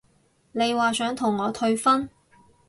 [0.53, 2.09] 你話想同我退婚？